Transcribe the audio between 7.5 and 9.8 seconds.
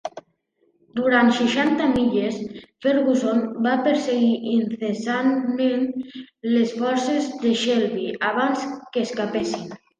Shelby abans que escapessin.